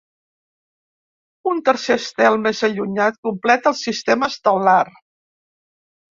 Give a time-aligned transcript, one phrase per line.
[1.49, 4.79] Un tercer estel més allunyat completa el sistema estel·lar.